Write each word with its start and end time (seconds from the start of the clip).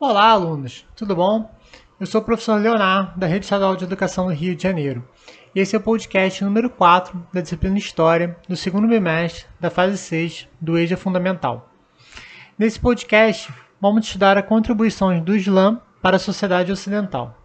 Olá, 0.00 0.30
alunos, 0.30 0.86
tudo 0.94 1.16
bom? 1.16 1.52
Eu 1.98 2.06
sou 2.06 2.20
o 2.20 2.24
professor 2.24 2.54
Leonardo, 2.54 3.18
da 3.18 3.26
Rede 3.26 3.46
Estadual 3.46 3.74
de 3.74 3.82
Educação 3.82 4.26
do 4.26 4.32
Rio 4.32 4.54
de 4.54 4.62
Janeiro, 4.62 5.02
e 5.52 5.58
esse 5.58 5.74
é 5.74 5.78
o 5.80 5.82
podcast 5.82 6.44
número 6.44 6.70
4 6.70 7.20
da 7.32 7.40
disciplina 7.40 7.76
História 7.76 8.36
do 8.48 8.54
segundo 8.54 8.86
bimestre 8.86 9.46
da 9.58 9.70
fase 9.70 9.98
6 9.98 10.46
do 10.60 10.78
EJA 10.78 10.96
Fundamental. 10.96 11.68
Nesse 12.56 12.78
podcast, 12.78 13.52
vamos 13.80 14.06
estudar 14.06 14.38
a 14.38 14.42
contribuição 14.42 15.18
do 15.18 15.34
Islã 15.34 15.80
para 16.00 16.14
a 16.14 16.20
sociedade 16.20 16.70
ocidental. 16.70 17.36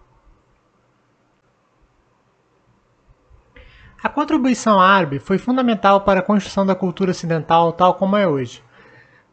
A 4.04 4.10
contribuição 4.10 4.80
árabe 4.80 5.18
foi 5.18 5.40
fundamental 5.40 6.02
para 6.02 6.20
a 6.20 6.24
construção 6.24 6.68
da 6.68 6.76
cultura 6.76 7.10
ocidental 7.10 7.74
tal 7.74 7.96
como 7.96 8.16
é 8.16 8.28
hoje. 8.28 8.62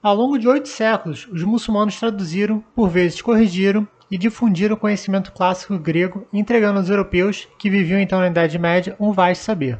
Ao 0.03 0.14
longo 0.14 0.39
de 0.39 0.48
oito 0.48 0.67
séculos, 0.67 1.29
os 1.30 1.43
muçulmanos 1.43 2.00
traduziram, 2.00 2.64
por 2.75 2.89
vezes 2.89 3.21
corrigiram 3.21 3.87
e 4.11 4.17
difundiram 4.17 4.75
o 4.75 4.79
conhecimento 4.79 5.31
clássico 5.31 5.79
grego, 5.79 6.26
entregando 6.32 6.79
aos 6.79 6.89
europeus, 6.89 7.46
que 7.59 7.68
viviam 7.68 8.00
então 8.00 8.18
na 8.18 8.29
Idade 8.29 8.59
Média, 8.59 8.96
um 8.99 9.13
vasto 9.13 9.43
saber. 9.43 9.79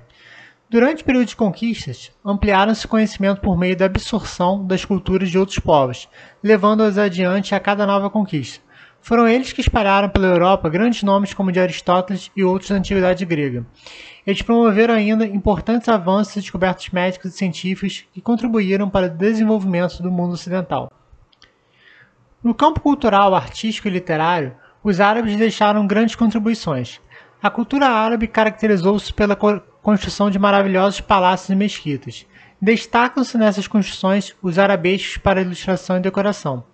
Durante 0.69 1.02
o 1.02 1.06
período 1.06 1.29
de 1.29 1.37
conquistas, 1.37 2.12
ampliaram-se 2.23 2.84
o 2.84 2.88
conhecimento 2.88 3.41
por 3.41 3.56
meio 3.56 3.74
da 3.74 3.87
absorção 3.87 4.66
das 4.66 4.84
culturas 4.84 5.30
de 5.30 5.38
outros 5.38 5.59
povos, 5.59 6.06
levando-as 6.45 6.98
adiante 6.98 7.55
a 7.55 7.60
cada 7.60 7.87
nova 7.87 8.10
conquista. 8.10 8.62
Foram 9.00 9.27
eles 9.27 9.52
que 9.52 9.60
espalharam 9.60 10.09
pela 10.09 10.27
Europa 10.27 10.68
grandes 10.68 11.02
nomes 11.02 11.32
como 11.32 11.50
de 11.50 11.59
Aristóteles 11.59 12.30
e 12.36 12.45
outros 12.45 12.70
da 12.70 12.77
antiguidade 12.77 13.24
grega. 13.24 13.66
Eles 14.26 14.42
promoveram 14.42 14.95
ainda 14.95 15.24
importantes 15.24 15.88
avanços 15.88 16.36
e 16.36 16.40
descobertas 16.40 16.90
médicas 16.90 17.34
e 17.34 17.36
científicas 17.36 18.04
que 18.12 18.20
contribuíram 18.20 18.88
para 18.90 19.06
o 19.06 19.10
desenvolvimento 19.10 20.02
do 20.02 20.10
mundo 20.10 20.34
ocidental. 20.34 20.92
No 22.42 22.54
campo 22.54 22.80
cultural, 22.80 23.34
artístico 23.34 23.88
e 23.88 23.90
literário, 23.90 24.54
os 24.82 25.01
árabes 25.01 25.37
deixaram 25.37 25.87
grandes 25.87 26.14
contribuições. 26.14 27.01
A 27.42 27.51
cultura 27.51 27.87
árabe 27.88 28.26
caracterizou-se 28.26 29.12
pela 29.12 29.35
construção 29.37 30.30
de 30.30 30.38
maravilhosos 30.38 31.01
palácios 31.01 31.51
e 31.51 31.54
mesquitas. 31.54 32.26
Destacam-se 32.60 33.38
nessas 33.38 33.66
construções 33.66 34.35
os 34.42 34.59
arabescos 34.59 35.16
para 35.16 35.40
ilustração 35.40 35.96
e 35.96 36.01
decoração. 36.01 36.64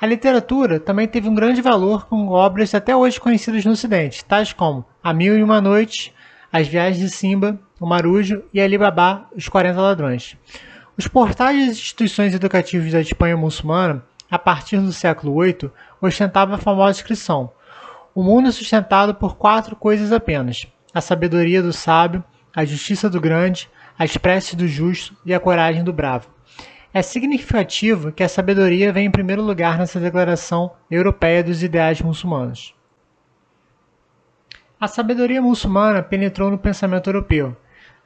A 0.00 0.06
literatura 0.06 0.80
também 0.80 1.06
teve 1.06 1.28
um 1.28 1.34
grande 1.34 1.62
valor 1.62 2.06
com 2.06 2.28
obras 2.28 2.74
até 2.74 2.96
hoje 2.96 3.20
conhecidas 3.20 3.64
no 3.64 3.72
Ocidente, 3.72 4.24
tais 4.24 4.52
como 4.52 4.84
A 5.02 5.14
Mil 5.14 5.38
e 5.38 5.42
Uma 5.42 5.60
Noites, 5.60 6.12
As 6.52 6.66
Viagens 6.66 6.98
de 6.98 7.08
Simba, 7.08 7.60
O 7.78 7.86
Marujo 7.86 8.42
e 8.52 8.60
Ali 8.60 8.76
Baba, 8.76 9.28
Os 9.36 9.48
40 9.48 9.80
Ladrões. 9.80 10.36
Os 10.98 11.06
portais 11.06 11.68
das 11.68 11.76
instituições 11.76 12.34
educativas 12.34 12.90
da 12.90 13.00
Espanha 13.00 13.36
muçulmana, 13.36 14.04
a 14.28 14.38
partir 14.38 14.78
do 14.78 14.92
século 14.92 15.40
VIII, 15.40 15.70
ostentavam 16.00 16.56
a 16.56 16.58
famosa 16.58 16.98
inscrição 16.98 17.52
O 18.12 18.22
mundo 18.22 18.48
é 18.48 18.52
sustentado 18.52 19.14
por 19.14 19.36
quatro 19.36 19.76
coisas 19.76 20.12
apenas, 20.12 20.66
a 20.92 21.00
sabedoria 21.00 21.62
do 21.62 21.72
sábio, 21.72 22.22
a 22.54 22.64
justiça 22.64 23.08
do 23.08 23.20
grande, 23.20 23.70
as 23.96 24.16
preces 24.16 24.54
do 24.54 24.66
justo 24.66 25.16
e 25.24 25.32
a 25.32 25.38
coragem 25.38 25.84
do 25.84 25.92
bravo. 25.92 26.33
É 26.96 27.02
significativo 27.02 28.12
que 28.12 28.22
a 28.22 28.28
sabedoria 28.28 28.92
vem 28.92 29.06
em 29.06 29.10
primeiro 29.10 29.42
lugar 29.42 29.76
nessa 29.76 29.98
declaração 29.98 30.70
europeia 30.88 31.42
dos 31.42 31.60
ideais 31.60 32.00
muçulmanos. 32.00 32.72
A 34.78 34.86
sabedoria 34.86 35.42
muçulmana 35.42 36.04
penetrou 36.04 36.52
no 36.52 36.56
pensamento 36.56 37.10
europeu. 37.10 37.56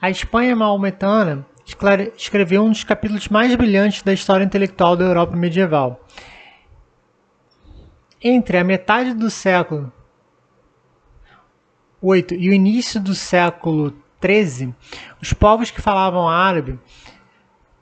A 0.00 0.08
Espanha 0.08 0.56
maometana 0.56 1.44
escreveu 2.16 2.64
um 2.64 2.70
dos 2.70 2.82
capítulos 2.82 3.28
mais 3.28 3.54
brilhantes 3.54 4.02
da 4.02 4.14
história 4.14 4.42
intelectual 4.42 4.96
da 4.96 5.04
Europa 5.04 5.36
medieval. 5.36 6.02
Entre 8.24 8.56
a 8.56 8.64
metade 8.64 9.12
do 9.12 9.28
século 9.28 9.92
VIII 12.02 12.38
e 12.38 12.48
o 12.48 12.54
início 12.54 12.98
do 12.98 13.14
século 13.14 13.94
XIII, 14.24 14.74
os 15.20 15.34
povos 15.34 15.70
que 15.70 15.82
falavam 15.82 16.26
árabe 16.26 16.78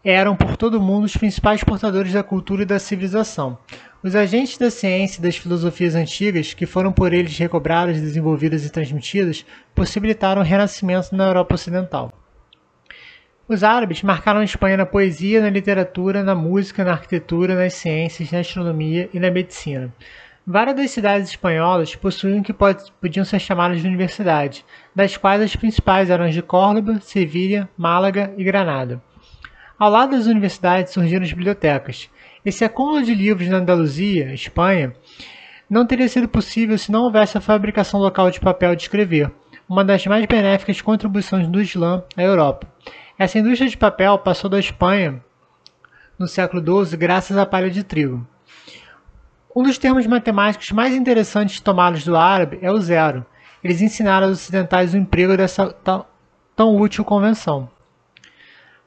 eram 0.08 0.36
por 0.36 0.56
todo 0.56 0.74
o 0.74 0.80
mundo 0.80 1.04
os 1.04 1.16
principais 1.16 1.64
portadores 1.64 2.12
da 2.12 2.22
cultura 2.22 2.62
e 2.62 2.66
da 2.66 2.78
civilização. 2.78 3.58
Os 4.04 4.14
agentes 4.14 4.56
da 4.56 4.70
ciência 4.70 5.18
e 5.18 5.22
das 5.22 5.36
filosofias 5.36 5.96
antigas, 5.96 6.54
que 6.54 6.64
foram 6.64 6.92
por 6.92 7.12
eles 7.12 7.36
recobradas, 7.36 8.00
desenvolvidas 8.00 8.64
e 8.64 8.70
transmitidas, 8.70 9.44
possibilitaram 9.74 10.42
o 10.42 10.44
renascimento 10.44 11.14
na 11.16 11.26
Europa 11.26 11.56
Ocidental. 11.56 12.12
Os 13.48 13.64
árabes 13.64 14.02
marcaram 14.04 14.38
a 14.38 14.44
Espanha 14.44 14.76
na 14.76 14.86
poesia, 14.86 15.40
na 15.40 15.50
literatura, 15.50 16.22
na 16.22 16.36
música, 16.36 16.84
na 16.84 16.92
arquitetura, 16.92 17.56
nas 17.56 17.74
ciências, 17.74 18.30
na 18.30 18.38
astronomia 18.38 19.10
e 19.12 19.18
na 19.18 19.30
medicina. 19.30 19.92
Várias 20.46 20.76
das 20.76 20.90
cidades 20.92 21.30
espanholas 21.30 21.96
possuíam 21.96 22.38
o 22.38 22.44
que 22.44 22.52
podiam 22.52 23.24
ser 23.24 23.40
chamadas 23.40 23.80
de 23.80 23.88
universidade, 23.88 24.64
das 24.94 25.16
quais 25.16 25.42
as 25.42 25.56
principais 25.56 26.10
eram 26.10 26.24
as 26.24 26.34
de 26.34 26.42
Córdoba, 26.42 27.00
Sevilha, 27.00 27.68
Málaga 27.76 28.32
e 28.36 28.44
Granada. 28.44 29.02
Ao 29.78 29.90
lado 29.90 30.12
das 30.12 30.26
universidades 30.26 30.94
surgiram 30.94 31.22
as 31.22 31.32
bibliotecas. 31.32 32.08
Esse 32.42 32.64
acúmulo 32.64 33.02
de 33.02 33.14
livros 33.14 33.46
na 33.48 33.58
Andaluzia, 33.58 34.32
Espanha, 34.32 34.94
não 35.68 35.86
teria 35.86 36.08
sido 36.08 36.26
possível 36.26 36.78
se 36.78 36.90
não 36.90 37.02
houvesse 37.02 37.36
a 37.36 37.42
fabricação 37.42 38.00
local 38.00 38.30
de 38.30 38.40
papel 38.40 38.74
de 38.74 38.82
escrever, 38.82 39.30
uma 39.68 39.84
das 39.84 40.06
mais 40.06 40.24
benéficas 40.24 40.80
contribuições 40.80 41.46
do 41.46 41.60
Islã 41.60 42.02
à 42.16 42.22
Europa. 42.22 42.66
Essa 43.18 43.38
indústria 43.38 43.68
de 43.68 43.76
papel 43.76 44.18
passou 44.18 44.48
da 44.48 44.58
Espanha 44.58 45.22
no 46.18 46.26
século 46.26 46.86
XII 46.86 46.96
graças 46.96 47.36
à 47.36 47.44
palha 47.44 47.68
de 47.68 47.84
trigo. 47.84 48.26
Um 49.54 49.62
dos 49.62 49.76
termos 49.76 50.06
matemáticos 50.06 50.70
mais 50.70 50.94
interessantes 50.94 51.60
tomados 51.60 52.02
do 52.02 52.16
árabe 52.16 52.58
é 52.62 52.70
o 52.70 52.78
zero. 52.78 53.26
Eles 53.62 53.82
ensinaram 53.82 54.28
aos 54.28 54.38
ocidentais 54.38 54.94
o 54.94 54.96
emprego 54.96 55.36
dessa 55.36 55.70
tão, 56.54 56.76
útil 56.76 57.04
convenção. 57.04 57.68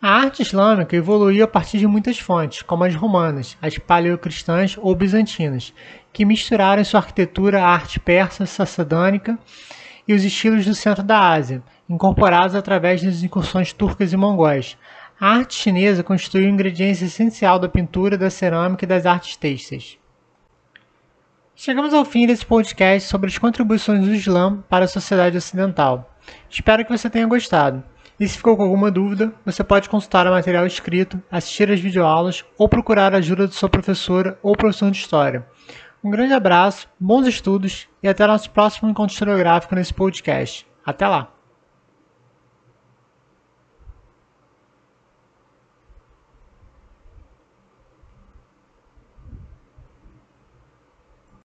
A 0.02 0.12
arte 0.12 0.42
islâmica 0.42 0.96
evoluiu 0.96 1.44
a 1.44 1.48
partir 1.48 1.78
de 1.78 1.86
muitas 1.86 2.18
fontes, 2.18 2.62
como 2.62 2.86
as 2.86 2.96
romanas, 2.96 3.58
as 3.62 3.78
paleocristãs 3.78 4.78
ou 4.78 4.96
bizantinas, 4.96 5.74
que 6.14 6.24
misturaram 6.24 6.82
em 6.82 6.86
sua 6.86 7.02
arquitetura 7.02 7.62
a 7.62 7.68
arte 7.68 8.00
persa, 8.00 8.46
sassanidânica 8.46 9.38
e 10.08 10.14
os 10.14 10.24
estilos 10.24 10.66
do 10.66 10.74
centro 10.74 11.04
da 11.04 11.20
Ásia, 11.20 11.62
incorporados 11.90 12.56
através 12.56 13.04
das 13.04 13.24
incursões 13.24 13.74
turcas 13.74 14.14
e 14.14 14.18
mongóis. 14.18 14.78
A 15.20 15.36
arte 15.36 15.56
chinesa 15.56 16.02
constituiu 16.02 16.48
um 16.48 16.54
ingrediente 16.54 17.04
essencial 17.04 17.60
da 17.60 17.68
pintura, 17.68 18.18
da 18.18 18.30
cerâmica 18.30 18.86
e 18.86 18.88
das 18.88 19.06
artes 19.06 19.36
têxteis. 19.36 19.98
Chegamos 21.54 21.94
ao 21.94 22.06
fim 22.06 22.26
desse 22.26 22.46
podcast 22.46 23.10
sobre 23.10 23.28
as 23.28 23.38
contribuições 23.38 24.06
do 24.06 24.16
Islã 24.16 24.64
para 24.70 24.86
a 24.86 24.88
sociedade 24.88 25.36
ocidental. 25.36 26.16
Espero 26.50 26.86
que 26.86 26.98
você 26.98 27.10
tenha 27.10 27.28
gostado. 27.28 27.84
E 28.20 28.28
se 28.28 28.38
ficou 28.38 28.58
com 28.58 28.64
alguma 28.64 28.92
dúvida, 28.92 29.34
você 29.46 29.64
pode 29.64 29.88
consultar 29.88 30.28
o 30.28 30.32
material 30.32 30.66
escrito, 30.66 31.22
assistir 31.32 31.72
às 31.72 31.80
videoaulas 31.80 32.44
ou 32.58 32.68
procurar 32.68 33.14
a 33.14 33.20
ajuda 33.20 33.48
de 33.48 33.56
sua 33.56 33.70
professora 33.70 34.38
ou 34.44 34.58
professor 34.58 34.92
de 34.92 34.98
História. 34.98 35.48
Um 36.04 36.10
grande 36.10 36.34
abraço, 36.34 36.90
bons 37.00 37.26
estudos 37.26 37.88
e 38.04 38.10
até 38.10 38.28
nosso 38.28 38.52
próximo 38.52 38.90
encontro 38.90 39.14
historiográfico 39.14 39.74
nesse 39.74 39.94
podcast. 39.94 40.68
Até 40.86 41.08
lá! 41.08 41.39